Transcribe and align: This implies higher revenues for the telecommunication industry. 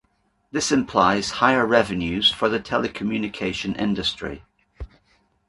This 0.51 0.71
implies 0.71 1.29
higher 1.43 1.63
revenues 1.63 2.31
for 2.31 2.49
the 2.49 2.59
telecommunication 2.59 3.79
industry. 3.79 4.43